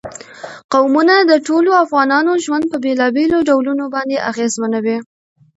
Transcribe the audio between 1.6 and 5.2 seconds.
افغانانو ژوند په بېلابېلو ډولونو باندې اغېزمنوي.